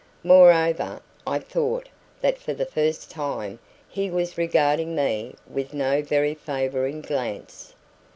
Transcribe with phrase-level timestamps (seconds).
[0.23, 1.87] Moreover, I thought
[2.21, 7.75] that for the first time he was regarding me with no very favoring glance.